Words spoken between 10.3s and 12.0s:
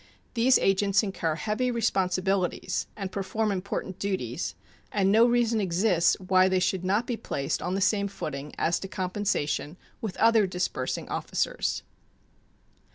disbursing officers.